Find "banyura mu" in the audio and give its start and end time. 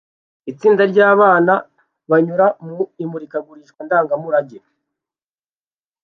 2.09-2.77